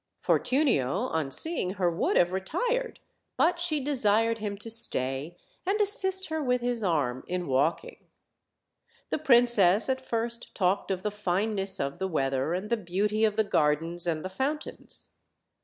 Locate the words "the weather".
11.99-12.51